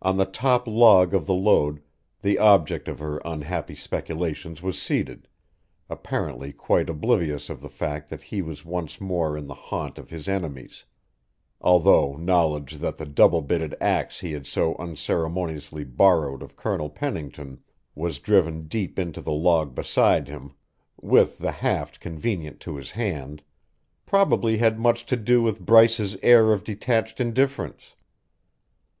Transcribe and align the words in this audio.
On 0.00 0.16
the 0.16 0.26
top 0.26 0.68
log 0.68 1.12
of 1.12 1.26
the 1.26 1.34
load 1.34 1.82
the 2.22 2.38
object 2.38 2.86
of 2.86 3.00
her 3.00 3.18
unhappy 3.24 3.74
speculations 3.74 4.62
was 4.62 4.80
seated, 4.80 5.26
apparently 5.90 6.52
quite 6.52 6.88
oblivious 6.88 7.50
of 7.50 7.60
the 7.60 7.68
fact 7.68 8.08
that 8.08 8.22
he 8.22 8.42
was 8.42 8.60
back 8.62 8.70
once 8.70 9.00
more 9.00 9.36
in 9.36 9.48
the 9.48 9.54
haunt 9.56 9.98
of 9.98 10.08
his 10.08 10.28
enemies, 10.28 10.84
although 11.60 12.14
knowledge 12.14 12.74
that 12.78 12.96
the 12.96 13.06
double 13.06 13.42
bitted 13.42 13.74
axe 13.80 14.20
he 14.20 14.30
had 14.30 14.46
so 14.46 14.76
unceremoniously 14.76 15.82
borrowed 15.82 16.44
of 16.44 16.54
Colonel 16.54 16.88
Pennington 16.88 17.58
was 17.96 18.20
driven 18.20 18.68
deep 18.68 19.00
into 19.00 19.20
the 19.20 19.32
log 19.32 19.74
beside 19.74 20.28
him, 20.28 20.54
with 21.00 21.38
the 21.38 21.50
haft 21.50 21.98
convenient 21.98 22.60
to 22.60 22.76
his 22.76 22.92
hand, 22.92 23.42
probably 24.06 24.58
had 24.58 24.78
much 24.78 25.04
to 25.06 25.16
do 25.16 25.42
with 25.42 25.58
Bryce's 25.66 26.16
air 26.22 26.52
of 26.52 26.62
detached 26.62 27.20
indifference. 27.20 27.96